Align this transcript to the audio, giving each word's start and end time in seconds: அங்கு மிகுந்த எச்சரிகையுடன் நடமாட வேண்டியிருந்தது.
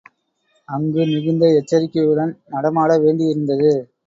அங்கு 0.69 1.03
மிகுந்த 1.05 1.45
எச்சரிகையுடன் 1.59 2.33
நடமாட 2.47 2.97
வேண்டியிருந்தது. 2.97 3.71